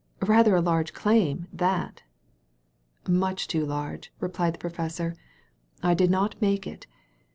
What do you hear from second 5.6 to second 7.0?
"I did not make it.